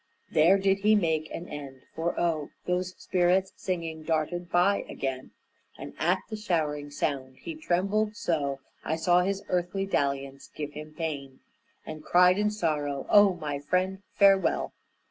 [0.31, 5.29] There did he make an end, for O Those spirits, singing, darted by again,
[5.77, 10.95] And at the showering sound he trembled so I saw his earthly dalliance gave him
[10.95, 11.41] pain,
[11.85, 14.73] And cried in sorrow, "O my friend, farewell!